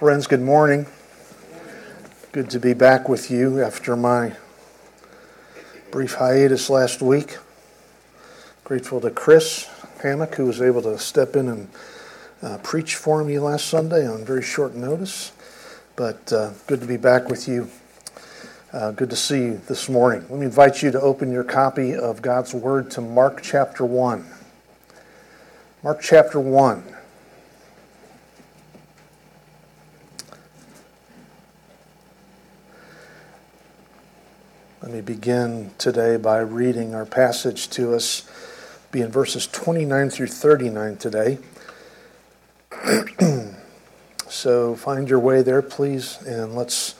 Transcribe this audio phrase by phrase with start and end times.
[0.00, 0.86] Friends, good morning.
[2.32, 4.34] Good to be back with you after my
[5.90, 7.36] brief hiatus last week.
[8.64, 9.68] Grateful to Chris
[10.02, 11.68] Hammock, who was able to step in and
[12.40, 15.32] uh, preach for me last Sunday on very short notice.
[15.96, 17.68] But uh, good to be back with you.
[18.72, 20.22] Uh, good to see you this morning.
[20.30, 24.24] Let me invite you to open your copy of God's Word to Mark chapter 1.
[25.82, 26.96] Mark chapter 1.
[35.00, 38.28] Begin today by reading our passage to us,
[38.92, 41.38] be in verses 29 through 39 today.
[44.28, 46.94] so find your way there, please, and let's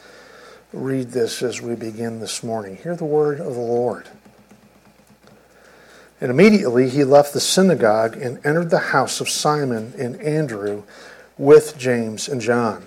[0.72, 2.76] read this as we begin this morning.
[2.76, 4.08] Hear the word of the Lord.
[6.20, 10.82] And immediately he left the synagogue and entered the house of Simon and Andrew
[11.38, 12.86] with James and John.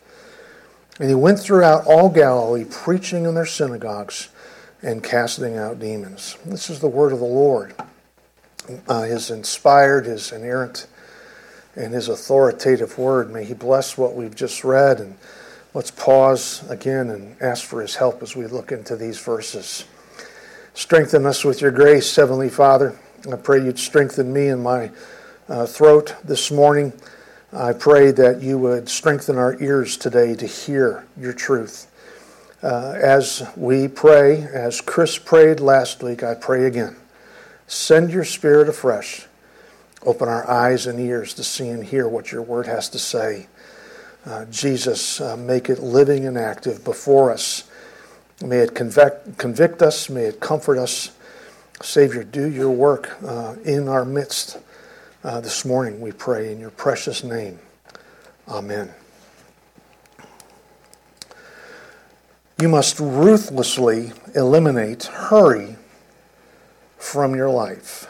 [1.01, 4.29] And he went throughout all Galilee, preaching in their synagogues
[4.83, 6.37] and casting out demons.
[6.45, 7.73] This is the word of the Lord.
[8.87, 10.85] Uh, his inspired, his inerrant,
[11.75, 13.33] and his authoritative word.
[13.33, 14.99] May he bless what we've just read.
[14.99, 15.17] And
[15.73, 19.85] let's pause again and ask for his help as we look into these verses.
[20.75, 22.95] Strengthen us with your grace, Heavenly Father.
[23.27, 24.91] I pray you'd strengthen me in my
[25.49, 26.93] uh, throat this morning.
[27.53, 31.91] I pray that you would strengthen our ears today to hear your truth.
[32.63, 36.95] Uh, as we pray, as Chris prayed last week, I pray again.
[37.67, 39.25] Send your spirit afresh.
[40.05, 43.47] Open our eyes and ears to see and hear what your word has to say.
[44.25, 47.69] Uh, Jesus, uh, make it living and active before us.
[48.41, 50.09] May it convict, convict us.
[50.09, 51.11] May it comfort us.
[51.81, 54.57] Savior, do your work uh, in our midst
[55.23, 57.59] uh, this morning, we pray in your precious name.
[58.47, 58.91] Amen.
[62.59, 65.75] You must ruthlessly eliminate hurry
[66.97, 68.07] from your life.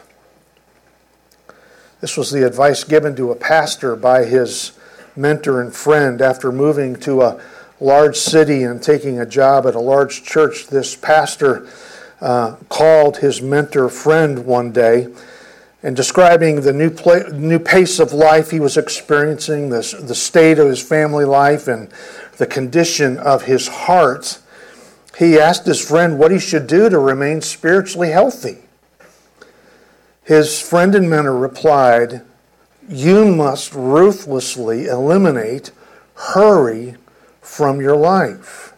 [2.00, 4.74] This was the advice given to a pastor by his
[5.16, 7.42] mentor and friend after moving to a
[7.80, 10.68] large city and taking a job at a large church.
[10.68, 11.68] This pastor
[12.20, 15.08] uh, called his mentor friend one day
[15.84, 20.60] and describing the new, play, new pace of life he was experiencing, the, the state
[20.60, 21.90] of his family life, and
[22.38, 24.40] the condition of his heart,
[25.18, 28.60] he asked his friend what he should do to remain spiritually healthy.
[30.24, 32.22] His friend and mentor replied,
[32.88, 35.72] You must ruthlessly eliminate
[36.14, 36.96] hurry
[37.42, 38.74] from your life.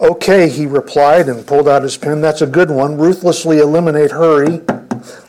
[0.00, 2.20] Okay, he replied and pulled out his pen.
[2.20, 2.96] That's a good one.
[2.96, 4.62] Ruthlessly eliminate hurry.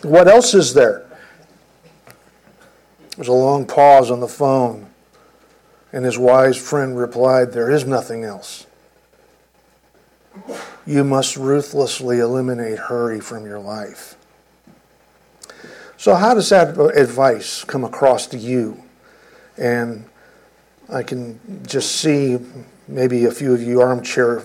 [0.03, 1.06] What else is there?
[2.06, 4.88] There was a long pause on the phone,
[5.91, 8.66] and his wise friend replied, There is nothing else.
[10.85, 14.16] You must ruthlessly eliminate hurry from your life.
[15.97, 18.81] So, how does that advice come across to you?
[19.57, 20.06] And
[20.88, 22.39] I can just see
[22.88, 24.39] maybe a few of you armchair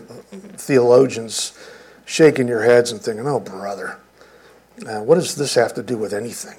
[0.57, 1.57] theologians
[2.05, 3.99] shaking your heads and thinking, oh, brother,
[4.87, 6.59] uh, what does this have to do with anything?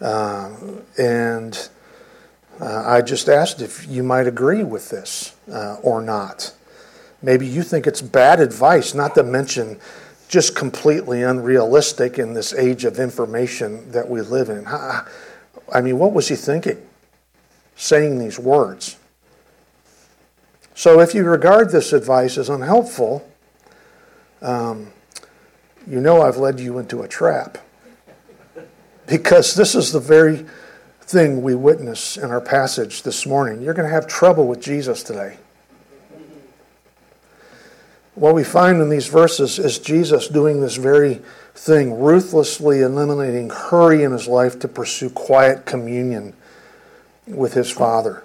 [0.00, 0.54] Uh,
[0.98, 1.68] and
[2.60, 6.52] uh, I just asked if you might agree with this uh, or not.
[7.22, 9.78] Maybe you think it's bad advice, not to mention
[10.28, 14.66] just completely unrealistic in this age of information that we live in.
[14.66, 16.84] I mean, what was he thinking
[17.76, 18.96] saying these words?
[20.74, 23.28] So, if you regard this advice as unhelpful,
[24.40, 24.90] um,
[25.86, 27.58] you know I've led you into a trap.
[29.06, 30.46] Because this is the very
[31.00, 33.62] thing we witness in our passage this morning.
[33.62, 35.36] You're going to have trouble with Jesus today.
[38.14, 41.20] What we find in these verses is Jesus doing this very
[41.54, 46.34] thing, ruthlessly eliminating hurry in his life to pursue quiet communion
[47.26, 48.24] with his Father.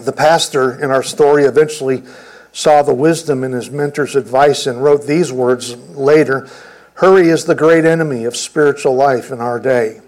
[0.00, 2.04] The pastor in our story eventually
[2.52, 6.48] saw the wisdom in his mentor's advice and wrote these words later
[6.94, 10.00] Hurry is the great enemy of spiritual life in our day.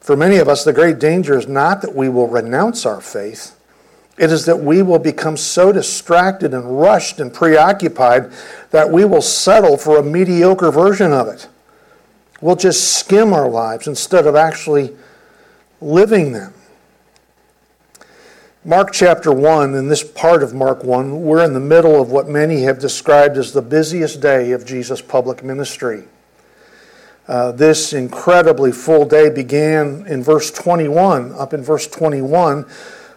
[0.00, 3.58] For many of us, the great danger is not that we will renounce our faith,
[4.18, 8.30] it is that we will become so distracted and rushed and preoccupied
[8.70, 11.48] that we will settle for a mediocre version of it.
[12.42, 14.94] We'll just skim our lives instead of actually
[15.80, 16.52] living them.
[18.64, 22.28] Mark chapter 1, in this part of Mark 1, we're in the middle of what
[22.28, 26.04] many have described as the busiest day of Jesus' public ministry.
[27.26, 32.64] Uh, this incredibly full day began in verse 21, up in verse 21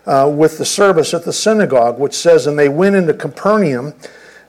[0.07, 3.93] uh, with the service at the synagogue, which says, And they went into Capernaum,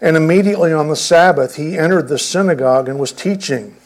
[0.00, 3.76] and immediately on the Sabbath he entered the synagogue and was teaching.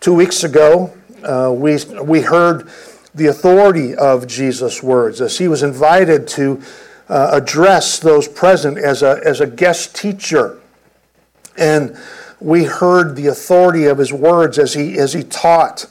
[0.00, 0.94] Two weeks ago,
[1.24, 2.70] uh, we, we heard
[3.14, 6.62] the authority of Jesus' words as he was invited to
[7.08, 10.58] uh, address those present as a, as a guest teacher.
[11.56, 11.96] And
[12.40, 15.86] we heard the authority of his words as he, as he taught.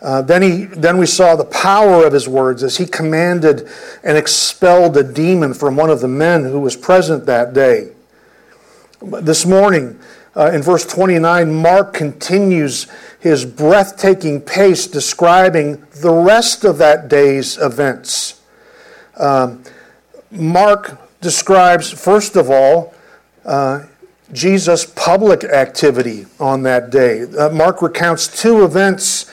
[0.00, 3.68] Uh, then, he, then we saw the power of his words as he commanded
[4.04, 7.90] and expelled a demon from one of the men who was present that day.
[9.00, 9.98] This morning,
[10.36, 12.86] uh, in verse 29, Mark continues
[13.20, 18.40] his breathtaking pace describing the rest of that day's events.
[19.16, 19.64] Um,
[20.30, 22.94] Mark describes, first of all,
[23.44, 23.84] uh,
[24.32, 27.22] Jesus' public activity on that day.
[27.22, 29.30] Uh, Mark recounts two events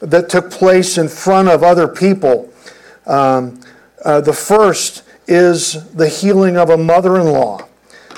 [0.00, 2.52] that took place in front of other people.
[3.06, 3.60] Um,
[4.04, 7.68] uh, the first is the healing of a mother in law.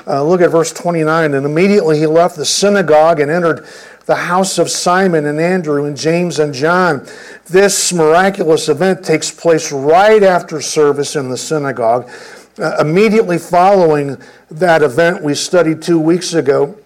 [0.07, 1.33] Uh, look at verse 29.
[1.33, 3.67] And immediately he left the synagogue and entered
[4.05, 7.07] the house of Simon and Andrew and James and John.
[7.47, 12.09] This miraculous event takes place right after service in the synagogue.
[12.57, 14.17] Uh, immediately following
[14.49, 16.77] that event we studied two weeks ago,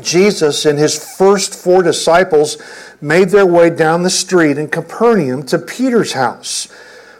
[0.00, 2.58] Jesus and his first four disciples
[3.00, 6.68] made their way down the street in Capernaum to Peter's house.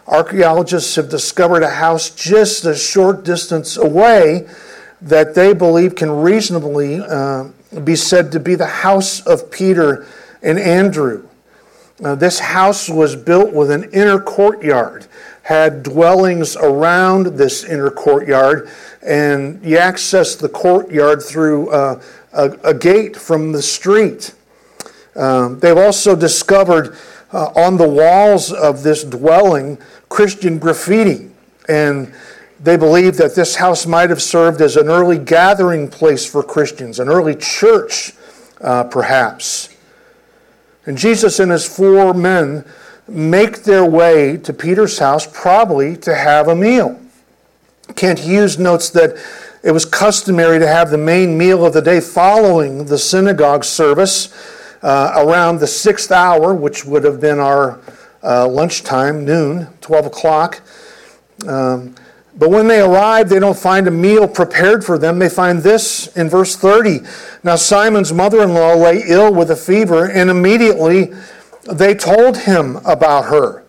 [0.07, 4.47] Archaeologists have discovered a house just a short distance away
[5.01, 7.45] that they believe can reasonably uh,
[7.83, 10.07] be said to be the house of Peter
[10.41, 11.27] and Andrew.
[12.03, 15.07] Uh, this house was built with an inner courtyard,
[15.43, 18.69] had dwellings around this inner courtyard,
[19.01, 22.01] and you access the courtyard through uh,
[22.33, 24.35] a, a, gate from the street.
[25.15, 26.95] Um, they've also discovered
[27.33, 29.77] uh, on the walls of this dwelling
[30.09, 31.31] Christian graffiti.
[31.67, 32.13] And
[32.59, 36.99] they believe that this house might have served as an early gathering place for Christians,
[36.99, 38.13] an early church,
[38.61, 39.69] uh, perhaps.
[40.85, 42.65] And Jesus and his four men
[43.07, 46.99] make their way to Peter's house, probably to have a meal.
[47.95, 49.17] Kent Hughes notes that
[49.63, 54.33] it was customary to have the main meal of the day following the synagogue service
[54.81, 57.79] uh, around the sixth hour, which would have been our
[58.23, 60.61] uh, lunchtime, noon, 12 o'clock.
[61.47, 61.95] Um,
[62.37, 65.17] but when they arrive, they don't find a meal prepared for them.
[65.17, 66.99] They find this in verse 30.
[67.43, 71.13] Now, Simon's mother in law lay ill with a fever, and immediately
[71.71, 73.63] they told him about her.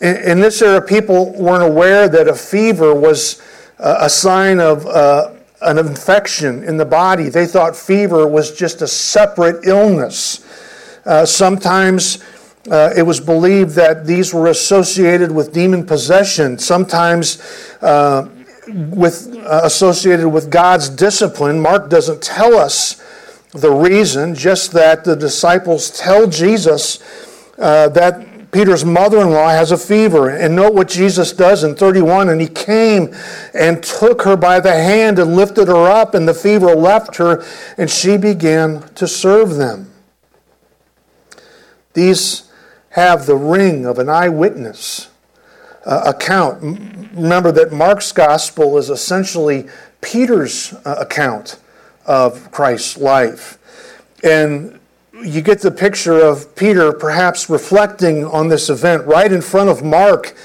[0.00, 3.40] In, this era, people weren't aware that a fever was
[3.78, 7.28] a sign of uh, an infection in the body.
[7.28, 10.44] They thought fever was just a separate illness.
[11.04, 12.22] Uh, sometimes
[12.70, 17.42] uh, it was believed that these were associated with demon possession, sometimes
[17.80, 18.28] uh,
[18.68, 21.60] with, uh, associated with God's discipline.
[21.60, 23.02] Mark doesn't tell us
[23.50, 27.00] the reason, just that the disciples tell Jesus
[27.58, 30.28] uh, that Peter's mother in law has a fever.
[30.28, 32.28] And note what Jesus does in 31.
[32.28, 33.12] And he came
[33.54, 37.44] and took her by the hand and lifted her up, and the fever left her,
[37.76, 39.90] and she began to serve them.
[41.94, 42.50] These
[42.92, 45.10] have the ring of an eyewitness
[45.84, 46.62] uh, account.
[47.14, 49.66] Remember that Mark's gospel is essentially
[50.00, 51.58] Peter's uh, account
[52.06, 53.58] of Christ's life.
[54.22, 54.78] And
[55.24, 59.82] you get the picture of Peter perhaps reflecting on this event right in front of
[59.82, 60.36] Mark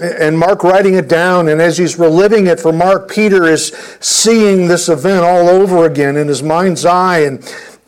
[0.00, 1.48] and Mark writing it down.
[1.48, 3.68] And as he's reliving it for Mark, Peter is
[4.00, 7.20] seeing this event all over again in his mind's eye.
[7.20, 7.42] And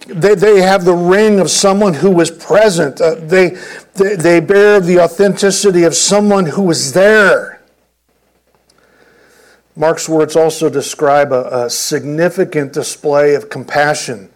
[0.07, 3.00] they, they have the ring of someone who was present.
[3.00, 3.50] Uh, they,
[3.95, 7.62] they, they bear the authenticity of someone who was there.
[9.75, 14.31] Mark's words also describe a, a significant display of compassion.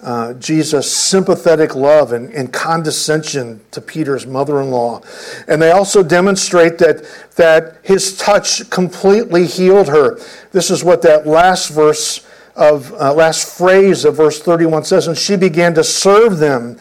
[0.00, 5.00] Uh, Jesus' sympathetic love and, and, condescension to Peter's mother in law.
[5.48, 10.18] And they also demonstrate that, that his touch completely healed her.
[10.52, 12.20] This is what that last verse
[12.56, 15.06] of, uh, last phrase of verse 31 says.
[15.06, 16.78] And she began to serve them,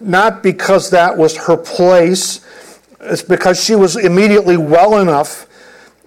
[0.00, 2.40] not because that was her place,
[3.00, 5.46] it's because she was immediately well enough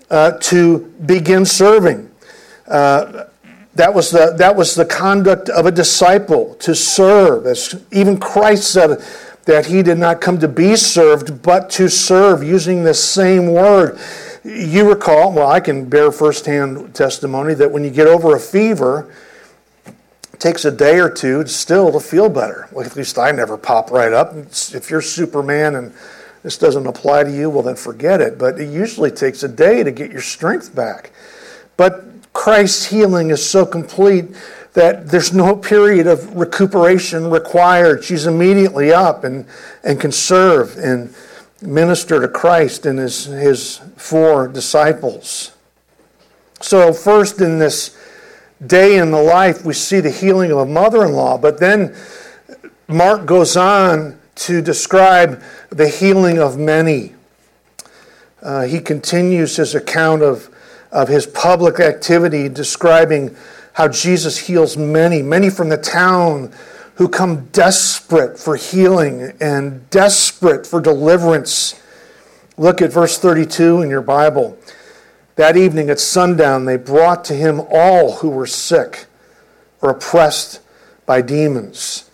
[0.10, 2.10] uh, to begin serving.
[2.68, 3.26] Uh,
[3.76, 7.46] that was, the, that was the conduct of a disciple to serve.
[7.46, 9.04] As even Christ said
[9.44, 14.00] that he did not come to be served, but to serve, using this same word.
[14.46, 19.12] You recall, well, I can bear firsthand testimony that when you get over a fever,
[19.88, 22.68] it takes a day or two still to feel better.
[22.72, 24.36] Well, at least I never pop right up.
[24.36, 25.94] If you're Superman and
[26.44, 28.38] this doesn't apply to you, well, then forget it.
[28.38, 31.10] But it usually takes a day to get your strength back.
[31.76, 34.26] But Christ's healing is so complete
[34.74, 38.04] that there's no period of recuperation required.
[38.04, 39.48] She's immediately up and,
[39.84, 41.16] and can serve and
[41.62, 45.52] minister to Christ and his, his four disciples.
[46.62, 47.98] So, first in this
[48.66, 51.96] day in the life, we see the healing of a mother in law, but then
[52.88, 57.14] Mark goes on to describe the healing of many.
[58.42, 60.50] Uh, he continues his account of,
[60.92, 63.36] of his public activity, describing
[63.74, 66.54] how Jesus heals many, many from the town
[66.96, 71.82] who come desperate for healing and desperate for deliverance.
[72.58, 74.58] Look at verse 32 in your Bible.
[75.36, 79.06] That evening at sundown, they brought to him all who were sick
[79.82, 80.62] or oppressed
[81.06, 82.10] by demons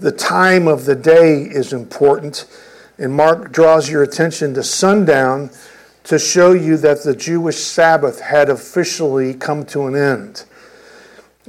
[0.00, 2.46] the time of the day is important.
[2.98, 5.50] And Mark draws your attention to sundown
[6.04, 10.44] to show you that the Jewish Sabbath had officially come to an end.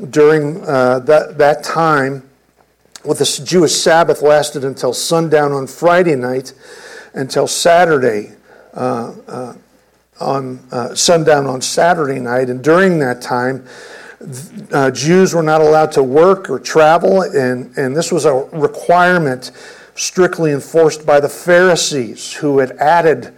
[0.09, 2.29] During uh, that, that time,
[3.03, 6.53] well, the Jewish Sabbath lasted until sundown on Friday night,
[7.13, 8.33] until Saturday,
[8.73, 9.53] uh, uh,
[10.19, 12.49] on uh, sundown on Saturday night.
[12.49, 13.65] And during that time,
[14.71, 19.51] uh, Jews were not allowed to work or travel, and, and this was a requirement
[19.95, 23.33] strictly enforced by the Pharisees, who had added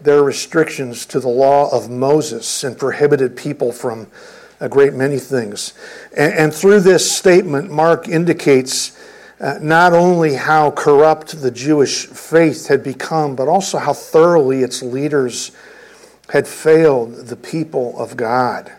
[0.00, 4.06] their restrictions to the law of Moses and prohibited people from
[4.60, 5.74] a great many things.
[6.16, 8.98] And, and through this statement, Mark indicates
[9.40, 14.82] uh, not only how corrupt the Jewish faith had become, but also how thoroughly its
[14.82, 15.52] leaders
[16.30, 18.72] had failed the people of God.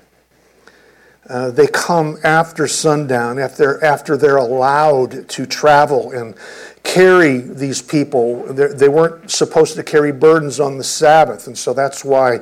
[1.30, 6.36] Uh, they come after sundown, after, after they're allowed to travel and
[6.84, 8.52] carry these people.
[8.52, 12.40] They're, they were not supposed to carry burdens on the Sabbath, and so that's why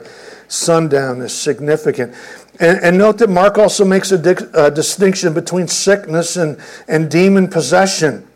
[0.47, 2.15] sundown is significant.
[2.59, 7.09] And, and note that Mark also makes a, di- a, distinction between sickness and, and
[7.09, 8.27] demon possession.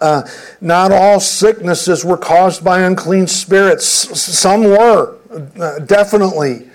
[0.00, 0.28] Uh,
[0.60, 5.16] not all sicknesses were caused by unclean spirits, some were,
[5.58, 6.68] uh, definitely.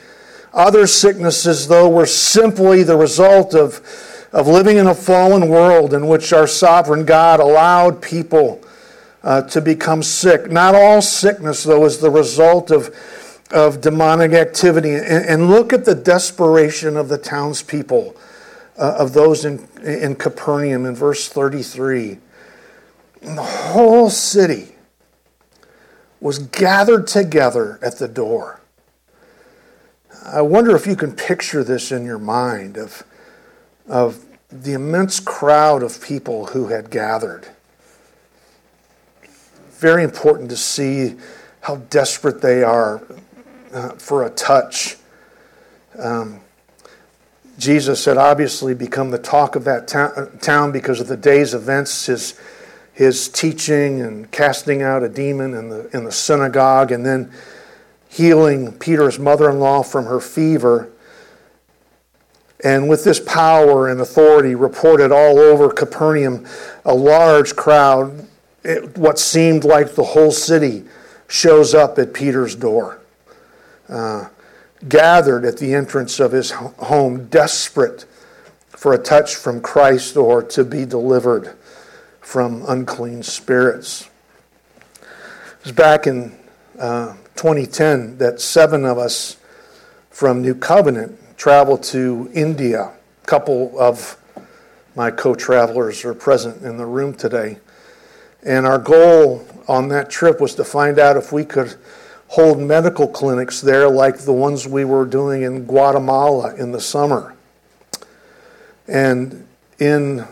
[0.53, 3.81] Other sicknesses, though, were simply the result of,
[4.33, 8.61] of living in a fallen world in which our sovereign God allowed people
[9.23, 10.49] uh, to become sick.
[10.49, 12.95] Not all sickness, though, is the result of,
[13.51, 14.93] of demonic activity.
[14.93, 18.15] And, and look at the desperation of the townspeople,
[18.77, 22.17] uh, of those in, in Capernaum in verse 33.
[23.21, 24.75] And the whole city
[26.21, 28.59] was gathered together at the door
[30.25, 33.03] I wonder if you can picture this in your mind of,
[33.87, 37.47] of the immense crowd of people who had gathered.
[39.71, 41.15] Very important to see
[41.61, 43.01] how desperate they are
[43.73, 44.97] uh, for a touch.
[45.97, 46.41] Um,
[47.57, 52.05] Jesus had obviously become the talk of that ta- town because of the day's events,
[52.05, 52.39] his,
[52.93, 57.31] his teaching and casting out a demon in the, in the synagogue, and then
[58.07, 60.89] healing Peter's mother in law from her fever.
[62.63, 66.45] And with this power and authority reported all over Capernaum,
[66.85, 68.27] a large crowd,
[68.63, 70.85] it, what seemed like the whole city,
[71.27, 72.98] shows up at Peter's door.
[73.89, 74.29] Uh,
[74.88, 78.05] gathered at the entrance of his home, desperate
[78.69, 81.55] for a touch from Christ or to be delivered
[82.22, 84.10] from unclean spirits.
[85.01, 86.38] It was back in
[86.79, 89.36] uh, 2010 that seven of us
[90.10, 92.93] from New Covenant traveled to India.
[93.24, 94.17] A couple of
[94.96, 97.58] my co travelers are present in the room today.
[98.43, 101.75] And our goal on that trip was to find out if we could
[102.29, 107.36] hold medical clinics there like the ones we were doing in Guatemala in the summer.
[108.88, 109.48] And
[109.79, 110.27] in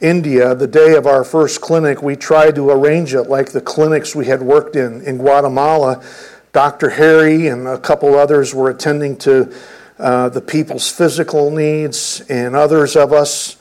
[0.00, 4.14] India, the day of our first clinic, we tried to arrange it like the clinics
[4.14, 6.04] we had worked in in Guatemala.
[6.52, 6.90] Dr.
[6.90, 9.52] Harry and a couple others were attending to
[9.98, 13.56] uh, the people's physical needs, and others of us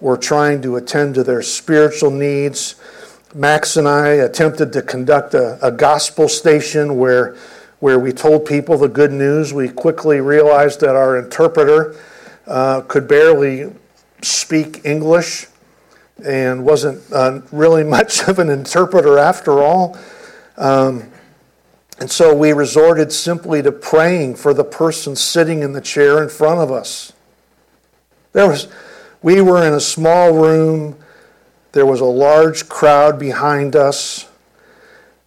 [0.00, 2.74] were trying to attend to their spiritual needs.
[3.34, 7.34] Max and I attempted to conduct a, a gospel station where,
[7.80, 9.54] where we told people the good news.
[9.54, 11.96] We quickly realized that our interpreter
[12.46, 13.72] uh, could barely
[14.20, 15.46] speak English
[16.22, 19.98] and wasn't uh, really much of an interpreter after all.
[20.58, 21.10] Um,
[21.98, 26.28] and so we resorted simply to praying for the person sitting in the chair in
[26.28, 27.12] front of us.
[28.32, 28.68] There was,
[29.22, 30.96] we were in a small room.
[31.72, 34.28] There was a large crowd behind us.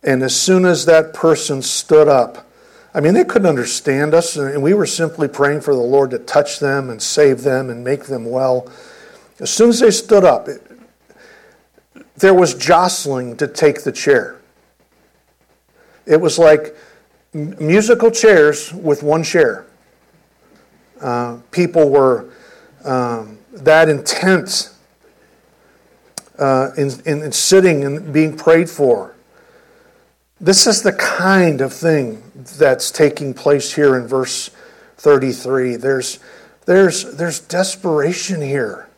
[0.04, 2.48] And as soon as that person stood up,
[2.94, 6.20] I mean, they couldn't understand us, and we were simply praying for the Lord to
[6.20, 8.72] touch them and save them and make them well.
[9.40, 10.62] As soon as they stood up, it,
[12.16, 14.40] there was jostling to take the chair.
[16.06, 16.74] It was like
[17.34, 19.66] musical chairs with one chair.
[21.02, 22.30] Uh, people were
[22.86, 24.70] um, that intent
[26.39, 29.15] uh, in, in, in sitting and being prayed for.
[30.39, 32.22] This is the kind of thing
[32.58, 34.50] that's taking place here in verse
[34.98, 35.77] 33.
[35.77, 36.20] There's,
[36.65, 38.89] there's, there's desperation here.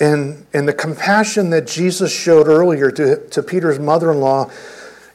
[0.00, 4.50] And, and the compassion that Jesus showed earlier to, to Peter's mother in law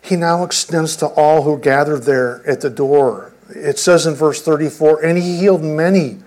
[0.03, 3.31] he now extends to all who gathered there at the door.
[3.49, 6.19] It says in verse 34 And he healed many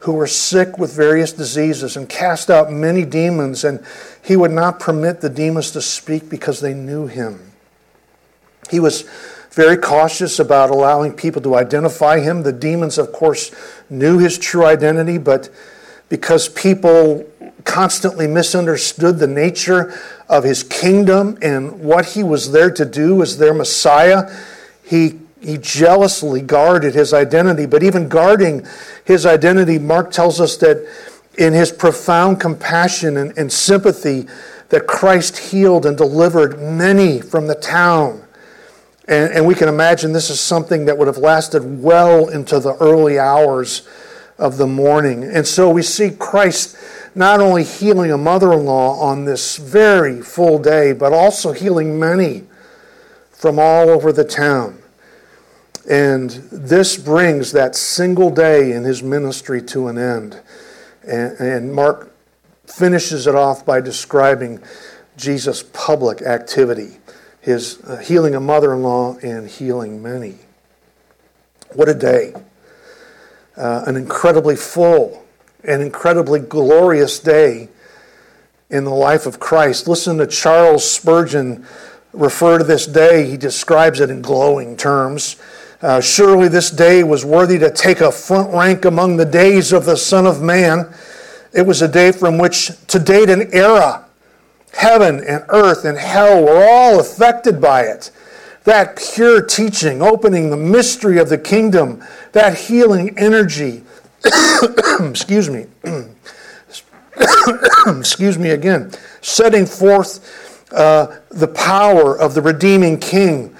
[0.00, 3.84] who were sick with various diseases and cast out many demons, and
[4.22, 7.52] he would not permit the demons to speak because they knew him.
[8.70, 9.08] He was
[9.50, 12.42] very cautious about allowing people to identify him.
[12.42, 13.50] The demons, of course,
[13.90, 15.48] knew his true identity, but
[16.08, 17.28] because people
[17.64, 19.92] constantly misunderstood the nature
[20.28, 24.34] of his kingdom and what he was there to do as their Messiah.
[24.82, 28.66] He, he jealously guarded his identity, but even guarding
[29.04, 30.86] his identity, Mark tells us that
[31.36, 34.26] in his profound compassion and, and sympathy,
[34.70, 38.22] that Christ healed and delivered many from the town.
[39.06, 42.74] And, and we can imagine this is something that would have lasted well into the
[42.74, 43.88] early hours
[44.38, 45.24] of the morning.
[45.24, 46.76] And so we see Christ
[47.14, 51.98] not only healing a mother in law on this very full day, but also healing
[51.98, 52.44] many
[53.30, 54.78] from all over the town.
[55.88, 60.40] And this brings that single day in his ministry to an end.
[61.02, 62.14] And, and Mark
[62.66, 64.60] finishes it off by describing
[65.16, 66.98] Jesus' public activity,
[67.40, 70.36] his uh, healing a mother in law and healing many.
[71.72, 72.34] What a day!
[73.56, 75.24] Uh, an incredibly full
[75.64, 77.68] an incredibly glorious day
[78.70, 79.88] in the life of Christ.
[79.88, 81.66] Listen to Charles Spurgeon
[82.12, 83.28] refer to this day.
[83.28, 85.36] He describes it in glowing terms.
[85.80, 89.84] Uh, Surely this day was worthy to take a front rank among the days of
[89.84, 90.92] the Son of Man.
[91.52, 94.04] It was a day from which to date an era.
[94.72, 98.10] Heaven and earth and hell were all affected by it.
[98.64, 103.84] That pure teaching, opening the mystery of the kingdom, that healing energy,
[105.00, 105.66] excuse me,
[107.86, 113.54] excuse me again, setting forth uh, the power of the redeeming king.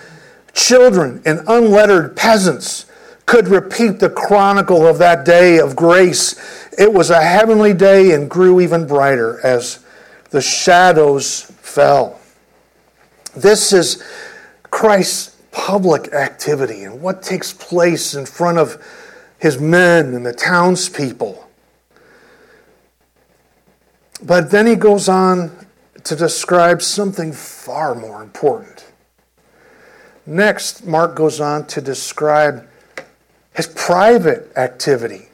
[0.59, 2.87] Children and unlettered peasants
[3.27, 6.35] could repeat the chronicle of that day of grace.
[6.77, 9.79] It was a heavenly day and grew even brighter as
[10.31, 12.19] the shadows fell.
[13.37, 14.03] This is
[14.65, 18.85] Christ's public activity and what takes place in front of
[19.39, 21.49] his men and the townspeople.
[24.25, 25.53] But then he goes on
[26.03, 28.88] to describe something far more important.
[30.29, 32.69] Next, Mark goes on to describe
[33.55, 35.31] his private activity.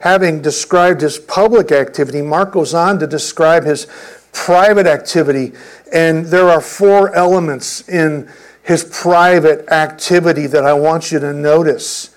[0.00, 3.86] Having described his public activity, Mark goes on to describe his
[4.34, 5.54] private activity.
[5.90, 8.30] And there are four elements in
[8.62, 12.14] his private activity that I want you to notice.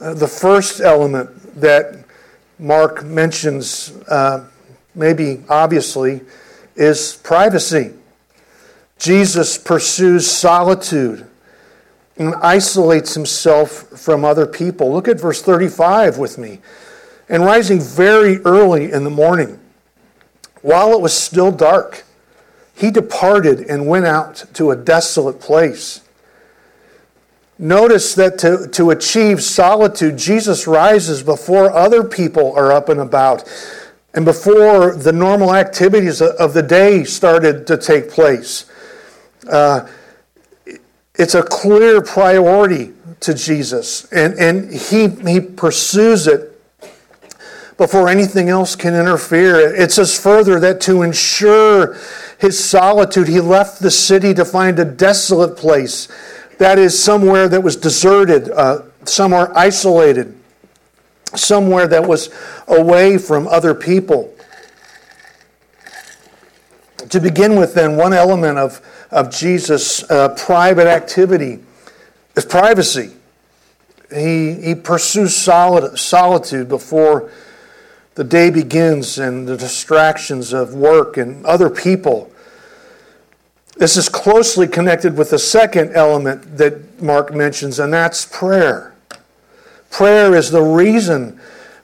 [0.00, 2.04] Uh, the first element that
[2.60, 4.44] Mark mentions, uh,
[4.94, 6.20] maybe obviously,
[6.76, 7.94] is privacy.
[8.98, 11.26] Jesus pursues solitude
[12.16, 14.92] and isolates himself from other people.
[14.92, 16.58] Look at verse 35 with me.
[17.28, 19.60] And rising very early in the morning,
[20.62, 22.04] while it was still dark,
[22.74, 26.00] he departed and went out to a desolate place.
[27.58, 33.44] Notice that to, to achieve solitude, Jesus rises before other people are up and about
[34.14, 38.64] and before the normal activities of the day started to take place.
[39.48, 39.88] Uh,
[41.14, 46.54] it's a clear priority to Jesus, and, and he, he pursues it
[47.76, 49.74] before anything else can interfere.
[49.74, 51.96] It says further that to ensure
[52.38, 56.08] his solitude, he left the city to find a desolate place
[56.58, 60.36] that is, somewhere that was deserted, uh, somewhere isolated,
[61.34, 62.30] somewhere that was
[62.66, 64.34] away from other people.
[67.10, 71.60] To begin with, then, one element of, of Jesus' uh, private activity
[72.36, 73.12] is privacy.
[74.14, 77.30] He, he pursues solid, solitude before
[78.14, 82.30] the day begins and the distractions of work and other people
[83.78, 88.92] this is closely connected with the second element that Mark mentions, and that's prayer.
[89.88, 91.40] Prayer is the reason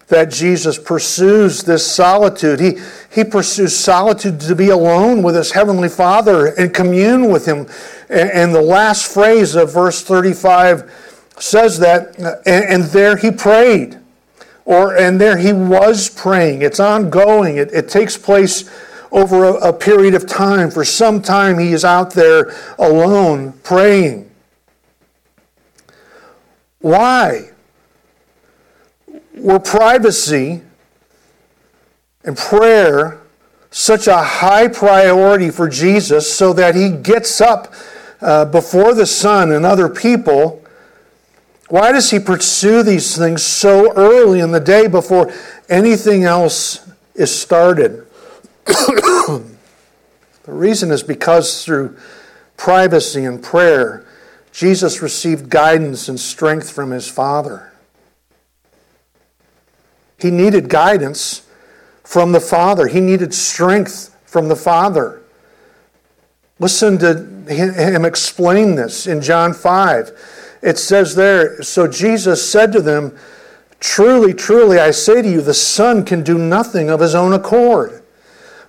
[0.09, 2.61] that Jesus pursues this solitude.
[2.61, 2.79] He,
[3.11, 7.67] he pursues solitude to be alone with his heavenly Father and commune with him.
[8.09, 10.91] And, and the last phrase of verse 35
[11.39, 13.99] says that, and, and, there he prayed.
[14.67, 16.63] Or, and there he was praying.
[16.63, 18.71] It's ongoing, it, it takes place
[19.11, 20.71] over a, a period of time.
[20.71, 24.31] For some time, he is out there alone praying.
[26.81, 27.51] Why?
[29.45, 30.63] Were privacy
[32.25, 33.21] and prayer
[33.71, 37.75] such a high priority for Jesus so that he gets up
[38.23, 40.65] uh, before the sun and other people?
[41.69, 45.31] Why does he pursue these things so early in the day before
[45.69, 48.07] anything else is started?
[48.65, 49.45] the
[50.47, 51.99] reason is because through
[52.57, 54.07] privacy and prayer,
[54.53, 57.74] Jesus received guidance and strength from his Father.
[60.25, 61.47] He needed guidance
[62.03, 65.21] from the Father, he needed strength from the Father.
[66.59, 70.59] Listen to him explain this in John 5.
[70.63, 73.15] It says there, So Jesus said to them,
[73.81, 78.03] Truly, truly, I say to you, the Son can do nothing of his own accord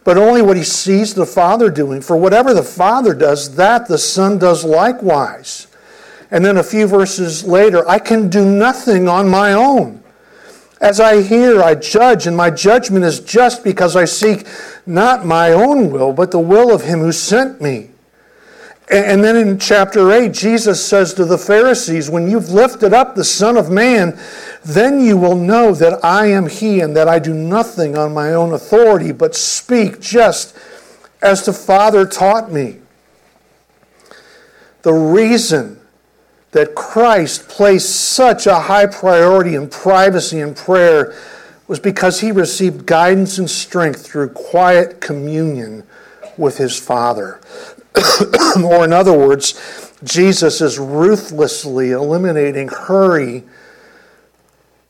[0.03, 2.01] but only what he sees the Father doing.
[2.01, 5.67] For whatever the Father does, that the Son does likewise.
[6.29, 10.03] And then a few verses later, I can do nothing on my own.
[10.81, 14.45] As I hear, I judge, and my judgment is just because I seek
[14.85, 17.91] not my own will, but the will of him who sent me.
[18.91, 23.23] And then in chapter 8, Jesus says to the Pharisees, When you've lifted up the
[23.23, 24.19] Son of Man,
[24.63, 28.33] then you will know that I am He and that I do nothing on my
[28.33, 30.55] own authority, but speak just
[31.19, 32.79] as the Father taught me.
[34.83, 35.81] The reason
[36.55, 41.13] that Christ placed such a high priority in privacy and prayer
[41.67, 45.83] was because he received guidance and strength through quiet communion
[46.37, 47.41] with his Father.
[48.63, 53.43] or, in other words, Jesus is ruthlessly eliminating hurry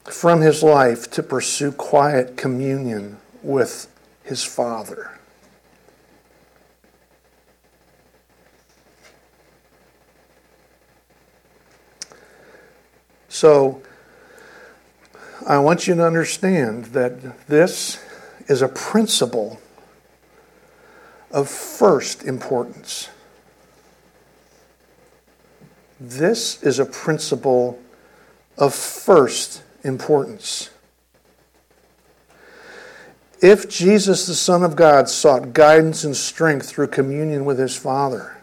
[0.03, 3.87] from his life to pursue quiet communion with
[4.23, 5.14] his Father.
[13.35, 13.81] So,
[15.45, 18.01] I want you to understand that this
[18.47, 19.59] is a principle
[21.31, 23.09] of first importance.
[25.99, 27.77] This is a principle
[28.57, 30.69] of first importance.
[33.41, 38.34] If Jesus, the Son of God, sought guidance and strength through communion with his Father,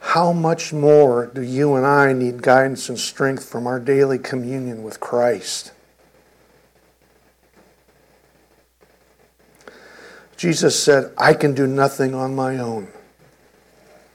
[0.00, 4.82] how much more do you and I need guidance and strength from our daily communion
[4.82, 5.72] with Christ?
[10.36, 12.88] Jesus said, I can do nothing on my own.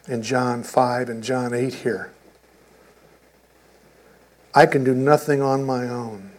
[0.07, 2.11] In John 5 and John 8 here.
[4.53, 6.31] I can do nothing on my own.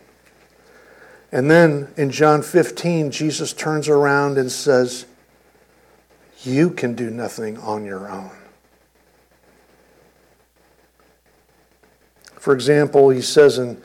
[1.30, 5.06] And then in John 15, Jesus turns around and says,
[6.42, 8.30] You can do nothing on your own.
[12.46, 13.76] For example, he says in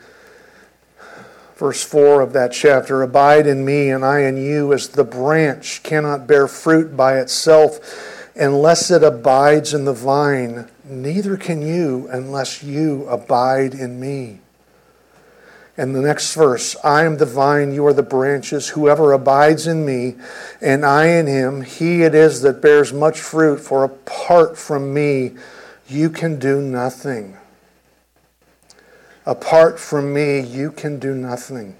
[1.56, 5.82] verse 4 of that chapter Abide in me, and I in you, as the branch
[5.82, 12.62] cannot bear fruit by itself unless it abides in the vine, neither can you unless
[12.62, 14.38] you abide in me.
[15.76, 18.68] And the next verse I am the vine, you are the branches.
[18.68, 20.14] Whoever abides in me,
[20.60, 25.32] and I in him, he it is that bears much fruit, for apart from me,
[25.88, 27.38] you can do nothing.
[29.24, 31.76] Apart from me, you can do nothing.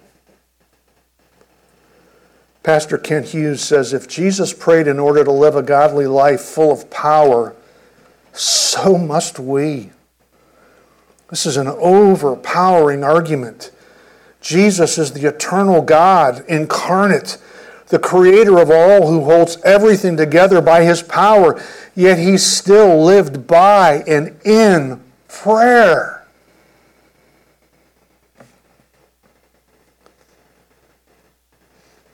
[2.63, 6.71] Pastor Kent Hughes says if Jesus prayed in order to live a godly life full
[6.71, 7.57] of power,
[8.33, 9.91] so must we.
[11.29, 13.73] This is an overpowering argument.
[14.41, 17.39] Jesus is the eternal God incarnate,
[17.89, 21.61] the creator of all who holds everything together by his power,
[21.97, 26.22] yet he still lived by and in prayer.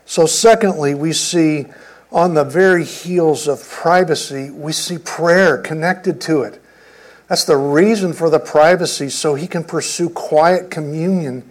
[0.09, 1.67] So, secondly, we see
[2.11, 6.63] on the very heels of privacy, we see prayer connected to it.
[7.29, 11.47] That's the reason for the privacy, so he can pursue quiet communion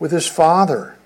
[0.00, 0.96] with his Father.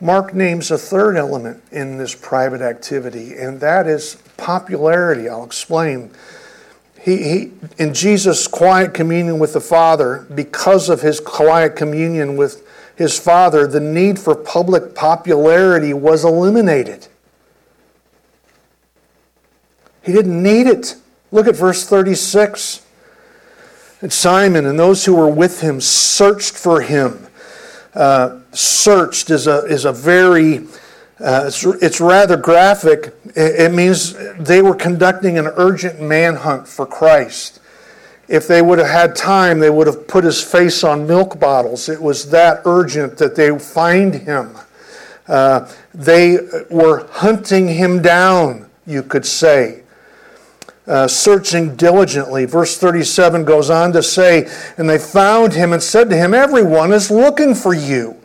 [0.00, 5.28] Mark names a third element in this private activity, and that is popularity.
[5.28, 6.12] I'll explain.
[6.98, 12.65] He, he, in Jesus' quiet communion with the Father, because of his quiet communion with
[12.96, 17.08] his father, the need for public popularity was eliminated.
[20.02, 20.96] He didn't need it.
[21.30, 22.86] Look at verse 36.
[24.00, 27.26] And Simon and those who were with him searched for him.
[27.94, 30.58] Uh, searched is a, is a very,
[31.18, 33.14] uh, it's, it's rather graphic.
[33.34, 37.60] It, it means they were conducting an urgent manhunt for Christ.
[38.28, 41.88] If they would have had time, they would have put his face on milk bottles.
[41.88, 44.56] It was that urgent that they find him.
[45.28, 46.38] Uh, they
[46.70, 49.82] were hunting him down, you could say.
[50.86, 52.44] Uh, searching diligently.
[52.44, 56.92] Verse 37 goes on to say, And they found him and said to him, Everyone
[56.92, 58.16] is looking for you.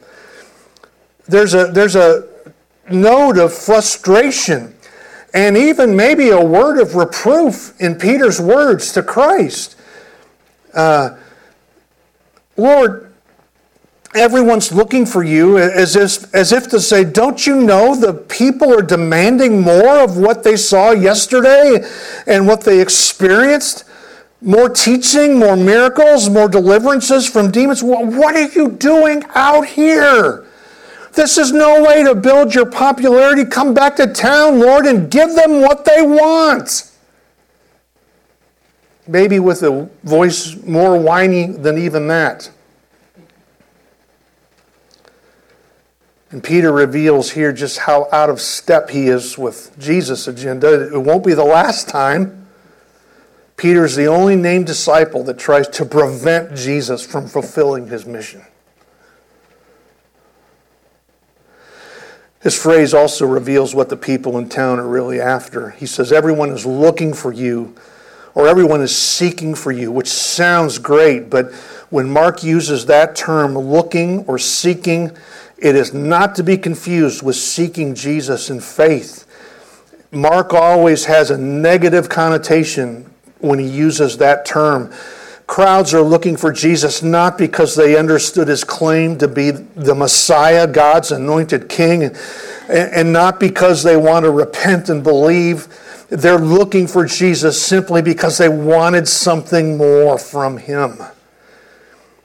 [1.27, 2.27] There's a, there's a
[2.89, 4.75] note of frustration
[5.33, 9.77] and even maybe a word of reproof in Peter's words to Christ
[10.73, 11.17] uh,
[12.57, 13.11] Lord,
[14.13, 18.73] everyone's looking for you as if, as if to say, Don't you know the people
[18.73, 21.85] are demanding more of what they saw yesterday
[22.27, 23.85] and what they experienced?
[24.41, 27.83] More teaching, more miracles, more deliverances from demons.
[27.83, 30.45] What are you doing out here?
[31.13, 33.45] This is no way to build your popularity.
[33.45, 36.90] Come back to town, Lord, and give them what they want
[39.07, 42.51] maybe with a voice more whiny than even that.
[46.31, 50.93] And Peter reveals here just how out of step he is with Jesus' agenda.
[50.93, 52.47] It won't be the last time.
[53.57, 58.43] Peter is the only named disciple that tries to prevent Jesus from fulfilling his mission.
[62.41, 65.71] His phrase also reveals what the people in town are really after.
[65.71, 67.75] He says, Everyone is looking for you
[68.33, 71.51] or everyone is seeking for you, which sounds great, but
[71.89, 75.11] when Mark uses that term, looking or seeking,
[75.57, 79.27] it is not to be confused with seeking Jesus in faith.
[80.11, 83.05] Mark always has a negative connotation
[83.39, 84.91] when he uses that term.
[85.47, 90.65] Crowds are looking for Jesus not because they understood his claim to be the Messiah,
[90.65, 92.15] God's anointed king,
[92.69, 95.67] and not because they want to repent and believe
[96.11, 100.97] they're looking for Jesus simply because they wanted something more from him.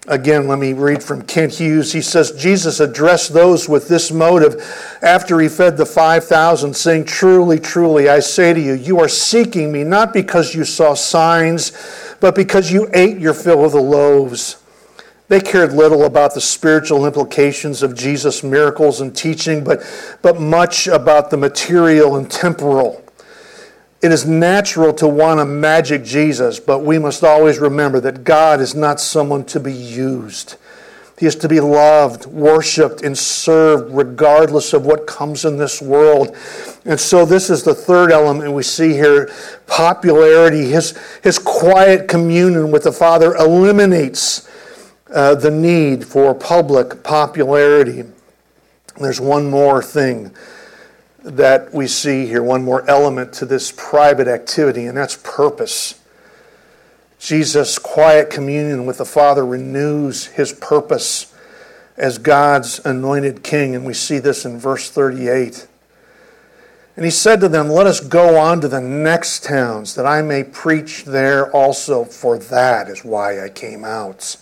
[0.09, 1.93] Again, let me read from Kent Hughes.
[1.93, 4.61] He says, Jesus addressed those with this motive
[5.03, 9.71] after he fed the 5,000, saying, Truly, truly, I say to you, you are seeking
[9.71, 11.73] me not because you saw signs,
[12.21, 14.63] but because you ate your fill of the loaves.
[15.29, 19.81] They cared little about the spiritual implications of Jesus' miracles and teaching, but,
[20.23, 23.06] but much about the material and temporal.
[24.03, 28.61] It is natural to want a magic Jesus, but we must always remember that God
[28.61, 30.57] is not someone to be used.
[31.19, 36.37] He is to be loved, worshiped, and served regardless of what comes in this world.
[36.85, 39.33] And so, this is the third element we see here
[39.67, 40.67] popularity.
[40.67, 44.47] His, his quiet communion with the Father eliminates
[45.11, 48.05] uh, the need for public popularity.
[49.01, 50.35] There's one more thing
[51.27, 56.01] that we see here, one more element to this private activity, and that's purpose.
[57.19, 61.35] Jesus' quiet communion with the Father renews his purpose
[61.97, 65.67] as God's anointed king, and we see this in verse 38.
[66.95, 70.23] And he said to them, Let us go on to the next towns, that I
[70.23, 74.37] may preach there also, for that is why I came out.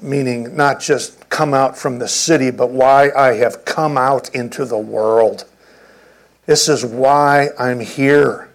[0.00, 4.64] meaning not just come out from the city, but why I have come out into
[4.64, 5.44] the world.
[6.46, 8.50] This is why I'm here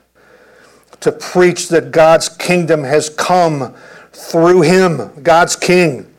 [1.00, 3.74] to preach that God's kingdom has come
[4.12, 6.12] through him, God's king,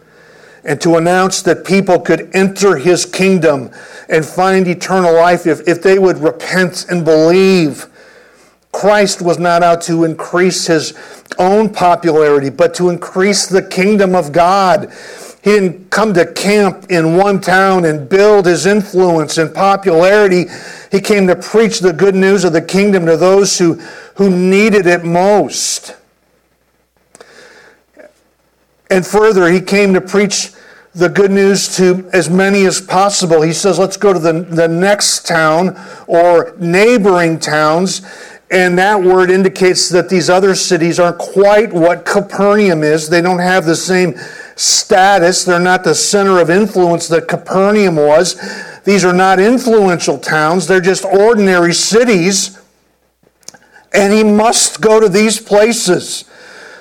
[0.64, 3.70] and to announce that people could enter his kingdom
[4.08, 7.86] and find eternal life if, if they would repent and believe.
[8.72, 10.94] Christ was not out to increase his
[11.38, 14.92] own popularity, but to increase the kingdom of God.
[15.42, 20.46] He didn't come to camp in one town and build his influence and popularity.
[20.90, 23.74] He came to preach the good news of the kingdom to those who,
[24.14, 25.94] who needed it most.
[28.90, 30.52] And further, he came to preach
[30.94, 33.42] the good news to as many as possible.
[33.42, 38.02] He says, let's go to the, the next town or neighboring towns.
[38.50, 43.08] And that word indicates that these other cities aren't quite what Capernaum is.
[43.08, 44.14] They don't have the same
[44.56, 45.44] status.
[45.44, 48.36] They're not the center of influence that Capernaum was.
[48.84, 50.66] These are not influential towns.
[50.66, 52.58] They're just ordinary cities.
[53.92, 56.24] And he must go to these places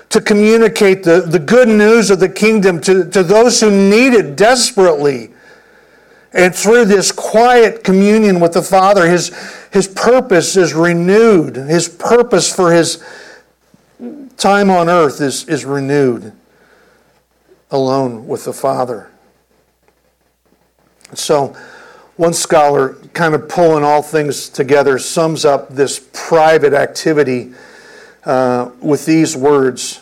[0.09, 4.37] to communicate the, the good news of the kingdom to, to those who need it
[4.37, 5.31] desperately.
[6.37, 9.35] And through this quiet communion with the Father, his,
[9.73, 11.55] his purpose is renewed.
[11.55, 13.03] His purpose for his
[14.37, 16.31] time on earth is, is renewed
[17.71, 19.09] alone with the Father.
[21.15, 21.57] So,
[22.17, 27.53] one scholar, kind of pulling all things together, sums up this private activity
[28.25, 30.01] uh, with these words.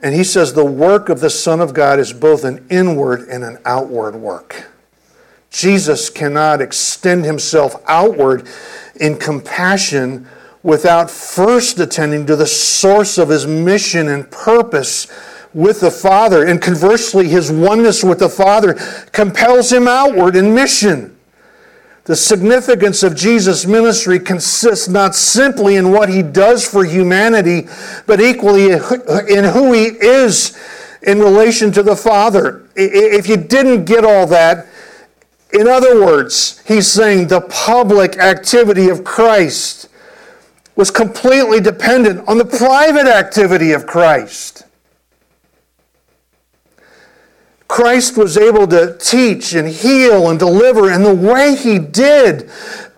[0.00, 3.42] And he says, The work of the Son of God is both an inward and
[3.42, 4.68] an outward work.
[5.52, 8.48] Jesus cannot extend himself outward
[8.96, 10.26] in compassion
[10.62, 15.06] without first attending to the source of his mission and purpose
[15.52, 16.46] with the Father.
[16.46, 18.74] And conversely, his oneness with the Father
[19.12, 21.18] compels him outward in mission.
[22.04, 27.68] The significance of Jesus' ministry consists not simply in what he does for humanity,
[28.06, 30.58] but equally in who he is
[31.02, 32.66] in relation to the Father.
[32.74, 34.66] If you didn't get all that,
[35.52, 39.88] in other words, he's saying the public activity of Christ
[40.76, 44.64] was completely dependent on the private activity of Christ.
[47.68, 52.50] Christ was able to teach and heal and deliver in the way he did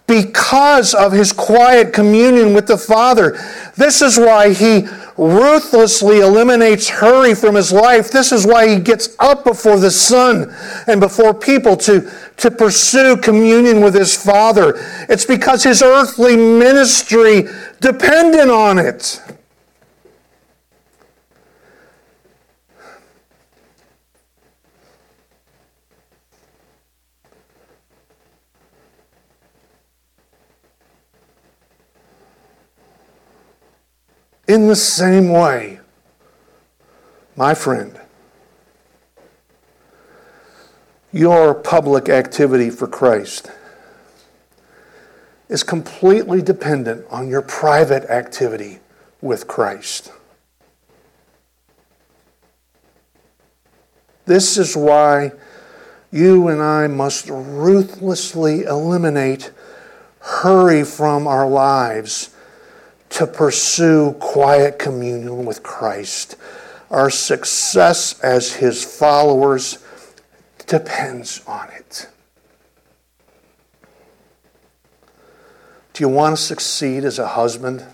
[0.06, 3.38] because of his quiet communion with the Father.
[3.76, 8.10] This is why he ruthlessly eliminates hurry from his life.
[8.10, 10.54] This is why he gets up before the sun
[10.86, 14.74] and before people to, to pursue communion with his Father.
[15.08, 17.48] It's because his earthly ministry
[17.80, 19.20] depended on it.
[34.46, 35.80] In the same way,
[37.34, 37.98] my friend,
[41.12, 43.50] your public activity for Christ
[45.48, 48.80] is completely dependent on your private activity
[49.22, 50.12] with Christ.
[54.26, 55.32] This is why
[56.10, 59.52] you and I must ruthlessly eliminate
[60.20, 62.33] hurry from our lives
[63.10, 66.36] to pursue quiet communion with Christ.
[66.90, 69.78] Our success as His followers
[70.66, 72.08] depends on it.
[75.92, 77.84] Do you want to succeed as a husband?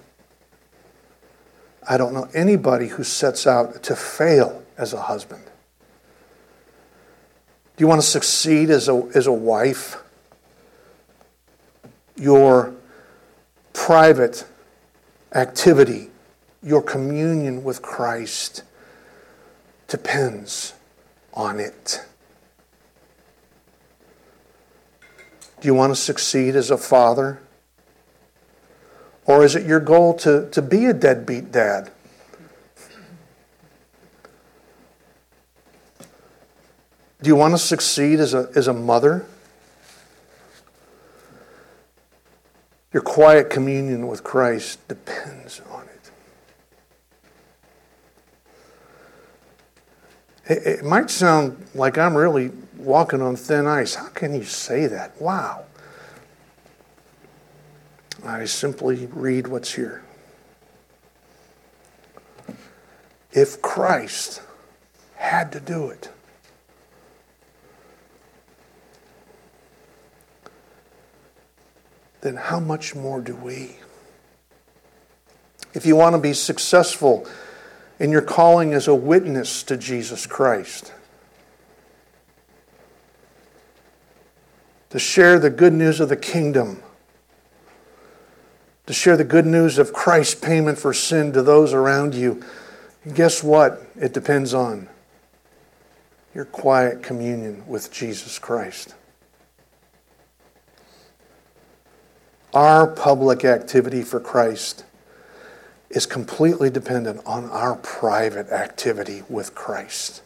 [1.86, 5.44] I don't know anybody who sets out to fail as a husband.
[7.76, 9.96] Do you want to succeed as a, as a wife?
[12.16, 12.74] Your
[13.72, 14.46] private
[15.34, 16.10] activity,
[16.62, 18.62] your communion with Christ
[19.88, 20.74] depends
[21.34, 22.00] on it.
[25.60, 27.40] Do you want to succeed as a father?
[29.26, 31.90] Or is it your goal to, to be a deadbeat dad?
[37.22, 39.26] Do you want to succeed as a, as a mother?
[42.92, 46.10] Your quiet communion with Christ depends on it.
[50.52, 53.94] It, might sound like I'm really walking on thin ice.
[53.94, 55.20] How can you say that?
[55.20, 55.64] Wow.
[58.24, 60.02] I simply read what's here.
[63.32, 64.42] If Christ
[65.14, 66.10] had to do it.
[72.20, 73.76] Then how much more do we?
[75.72, 77.26] If you want to be successful
[77.98, 80.92] in your calling as a witness to Jesus Christ,
[84.90, 86.82] to share the good news of the kingdom,
[88.86, 92.42] to share the good news of Christ's payment for sin to those around you.
[93.14, 93.86] Guess what?
[93.96, 94.88] It depends on
[96.34, 98.94] your quiet communion with Jesus Christ.
[102.52, 104.84] Our public activity for Christ
[105.88, 110.22] is completely dependent on our private activity with Christ.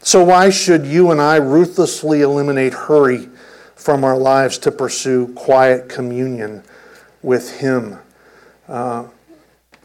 [0.00, 3.28] So, why should you and I ruthlessly eliminate hurry
[3.74, 6.62] from our lives to pursue quiet communion
[7.22, 7.98] with Him?
[8.68, 9.06] Uh,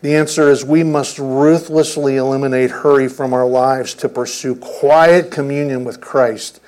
[0.01, 5.84] the answer is we must ruthlessly eliminate hurry from our lives to pursue quiet communion
[5.84, 6.62] with Christ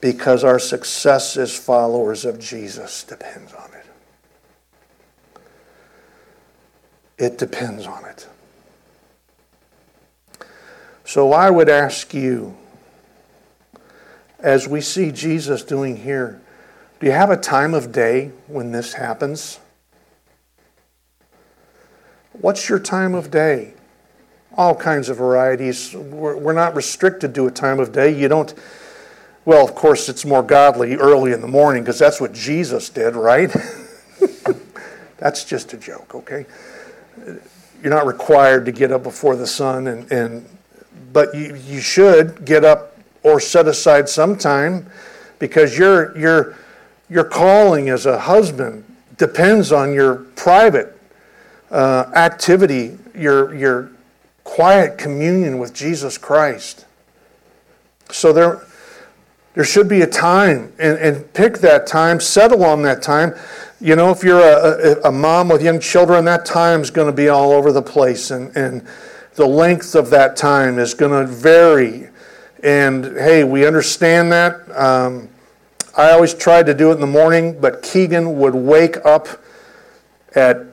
[0.00, 3.86] because our success as followers of Jesus depends on it.
[7.18, 8.28] It depends on it.
[11.04, 12.56] So I would ask you
[14.38, 16.40] as we see Jesus doing here,
[17.00, 19.58] do you have a time of day when this happens?
[22.32, 23.74] What's your time of day?
[24.56, 25.94] All kinds of varieties.
[25.94, 28.16] We're not restricted to a time of day.
[28.16, 28.52] You don't,
[29.48, 33.16] well, of course, it's more godly early in the morning because that's what Jesus did,
[33.16, 33.50] right?
[35.16, 36.44] that's just a joke, okay?
[37.82, 40.46] You're not required to get up before the sun, and, and
[41.14, 44.90] but you, you should get up or set aside some time
[45.38, 46.54] because your, your,
[47.08, 48.84] your calling as a husband
[49.16, 50.94] depends on your private
[51.70, 53.92] uh, activity, your, your
[54.44, 56.84] quiet communion with Jesus Christ.
[58.10, 58.67] So there,
[59.58, 63.34] there should be a time, and, and pick that time, settle on that time.
[63.80, 67.12] You know, if you're a, a, a mom with young children, that time's going to
[67.12, 68.86] be all over the place, and, and
[69.34, 72.08] the length of that time is going to vary
[72.62, 74.60] and hey, we understand that.
[74.76, 75.28] Um,
[75.96, 79.26] I always tried to do it in the morning, but Keegan would wake up
[80.36, 80.66] at,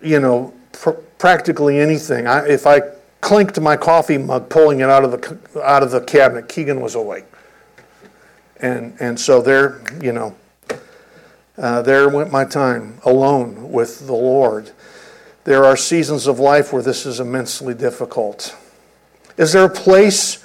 [0.00, 2.26] you know, pr- practically anything.
[2.26, 2.80] I, if I
[3.20, 6.94] clinked my coffee mug, pulling it out of the out of the cabinet, Keegan was
[6.94, 7.24] awake.
[8.62, 10.34] And and so there, you know,
[11.58, 14.70] uh, there went my time alone with the Lord.
[15.44, 18.56] There are seasons of life where this is immensely difficult.
[19.36, 20.42] Is there a place?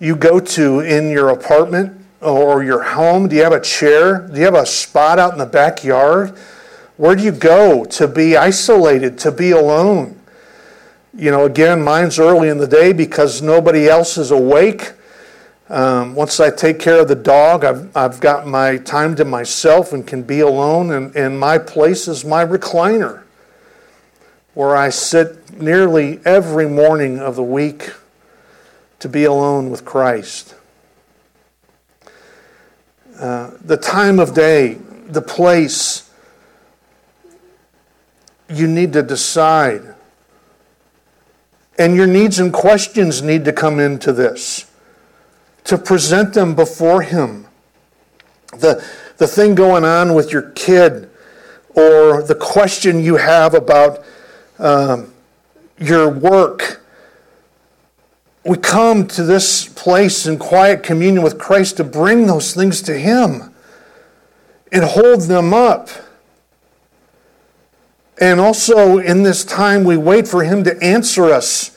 [0.00, 3.28] you go to in your apartment or your home?
[3.28, 4.26] Do you have a chair?
[4.26, 6.36] Do you have a spot out in the backyard?
[6.96, 10.18] Where do you go to be isolated, to be alone?
[11.14, 14.92] You know, again, mine's early in the day because nobody else is awake.
[15.70, 19.92] Um, once I take care of the dog, I've, I've got my time to myself
[19.92, 23.22] and can be alone, and, and my place is my recliner,
[24.54, 27.92] where I sit nearly every morning of the week
[28.98, 30.56] to be alone with Christ.
[33.16, 34.74] Uh, the time of day,
[35.06, 36.10] the place,
[38.48, 39.94] you need to decide.
[41.78, 44.69] And your needs and questions need to come into this
[45.70, 47.46] to present them before Him.
[48.52, 48.84] The,
[49.16, 51.10] the thing going on with your kid,
[51.70, 54.04] or the question you have about
[54.58, 55.12] um,
[55.78, 56.80] your work
[58.44, 62.98] we come to this place in quiet communion with Christ to bring those things to
[62.98, 63.54] Him
[64.72, 65.90] and hold them up.
[68.18, 71.76] And also, in this time, we wait for Him to answer us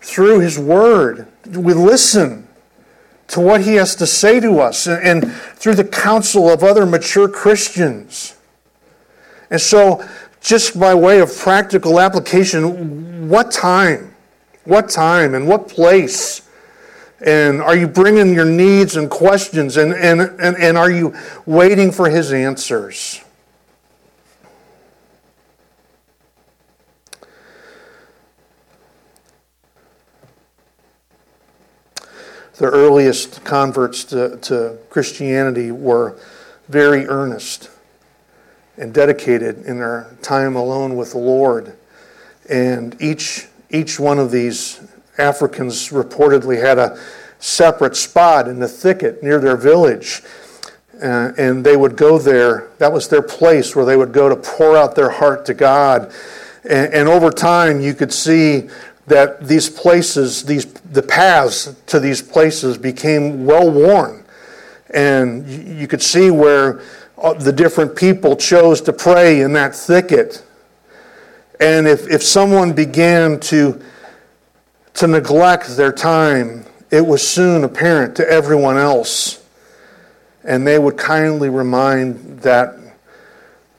[0.00, 1.28] through His Word.
[1.46, 2.46] We listen
[3.28, 6.84] to what He has to say to us and, and through the counsel of other
[6.86, 8.36] mature Christians.
[9.50, 10.06] And so,
[10.40, 14.14] just by way of practical application, what time?
[14.64, 16.48] What time and what place?
[17.24, 19.76] And are you bringing your needs and questions?
[19.76, 21.14] And, and, and, and are you
[21.46, 23.22] waiting for his answers?
[32.62, 36.16] The earliest converts to, to Christianity were
[36.68, 37.68] very earnest
[38.76, 41.76] and dedicated in their time alone with the Lord.
[42.48, 44.80] And each each one of these
[45.18, 47.00] Africans reportedly had a
[47.40, 50.22] separate spot in the thicket near their village.
[51.02, 52.68] Uh, and they would go there.
[52.78, 56.12] That was their place where they would go to pour out their heart to God.
[56.62, 58.68] And, and over time, you could see
[59.06, 64.24] that these places, these, the paths to these places became well worn.
[64.94, 66.82] And you could see where
[67.18, 70.44] uh, the different people chose to pray in that thicket.
[71.60, 73.80] And if, if someone began to,
[74.94, 79.42] to neglect their time, it was soon apparent to everyone else.
[80.44, 82.76] And they would kindly remind that,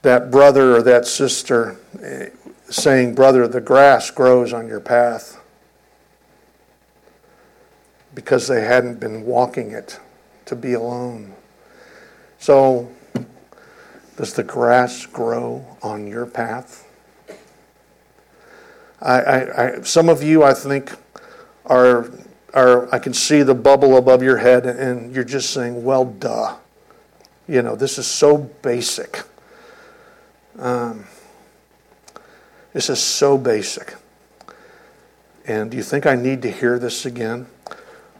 [0.02, 2.30] that brother or that sister, eh,
[2.68, 5.40] saying, Brother, the grass grows on your path.
[8.14, 9.98] Because they hadn't been walking it
[10.46, 11.34] to be alone.
[12.38, 12.90] So,
[14.16, 16.86] does the grass grow on your path?
[19.00, 20.92] I, I, I, some of you, I think,
[21.66, 22.10] are,
[22.54, 26.56] are, I can see the bubble above your head, and you're just saying, well, duh.
[27.46, 29.22] You know, this is so basic.
[30.58, 31.04] Um,
[32.74, 33.94] this is so basic.
[35.46, 37.46] And do you think I need to hear this again?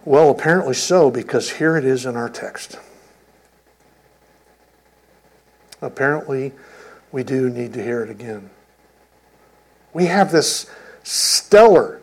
[0.07, 2.79] Well, apparently so, because here it is in our text.
[5.83, 6.53] Apparently,
[7.13, 8.51] we do need to hear it again.
[9.93, 10.71] We have this
[11.03, 12.01] stellar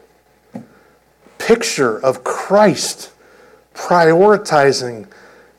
[1.37, 3.11] picture of Christ
[3.73, 5.07] prioritizing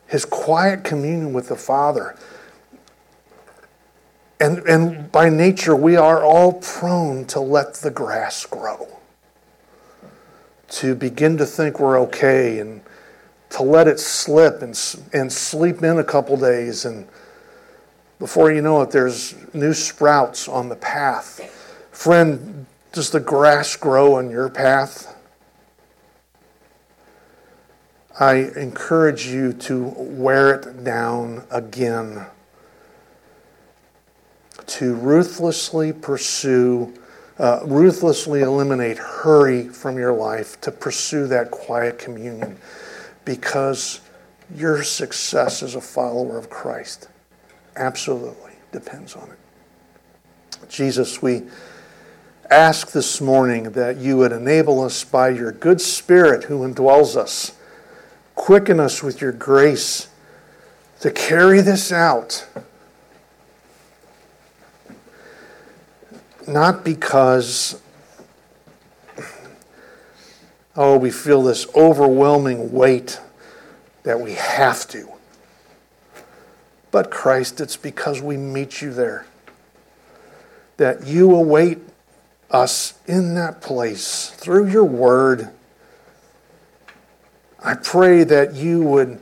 [0.07, 2.16] his quiet communion with the Father.
[4.43, 8.88] And, and by nature, we are all prone to let the grass grow,
[10.70, 12.80] to begin to think we're okay and
[13.51, 14.76] to let it slip and,
[15.12, 16.84] and sleep in a couple days.
[16.84, 17.07] And
[18.18, 21.40] before you know it, there's new sprouts on the path.
[21.93, 25.16] Friend, does the grass grow on your path?
[28.18, 32.26] I encourage you to wear it down again
[34.73, 36.95] to ruthlessly pursue,
[37.39, 42.57] uh, ruthlessly eliminate hurry from your life to pursue that quiet communion
[43.27, 44.01] because
[44.57, 47.11] your success as a follower of Christ
[47.77, 50.70] absolutely depends on it.
[50.70, 51.43] Jesus, we
[52.49, 57.59] ask this morning that you would enable us by your good Spirit who indwells us,
[58.35, 60.09] quicken us with your grace
[61.01, 62.47] to carry this out
[66.49, 67.80] not because,
[70.76, 73.20] oh, we feel this overwhelming weight
[74.03, 75.09] that we have to.
[76.90, 79.26] But Christ, it's because we meet you there.
[80.76, 81.78] That you await
[82.51, 85.51] us in that place through your word.
[87.64, 89.20] I pray that you would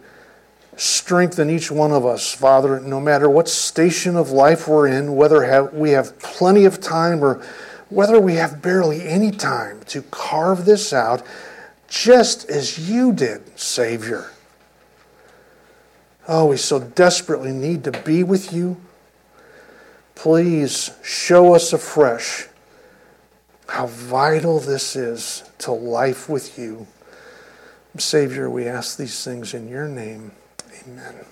[0.81, 5.69] strengthen each one of us, Father, no matter what station of life we're in, whether
[5.75, 7.45] we have plenty of time or
[7.91, 11.23] whether we have barely any time to carve this out,
[11.87, 14.31] just as you did, Savior.
[16.27, 18.81] Oh, we so desperately need to be with you.
[20.15, 22.49] Please show us afresh
[23.69, 26.87] how vital this is to life with you.
[27.99, 30.33] Savior, we ask these things in your name.
[30.89, 31.30] Amen.